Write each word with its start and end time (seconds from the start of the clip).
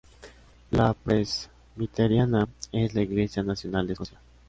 La 0.71 0.93
presbiteriana, 0.95 2.47
es 2.71 2.95
la 2.95 3.03
iglesia 3.03 3.43
nacional 3.43 3.85
de 3.85 3.93
Escocia. 3.93 4.19